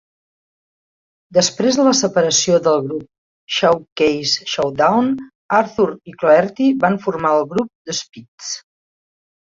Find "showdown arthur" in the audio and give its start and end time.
4.55-5.89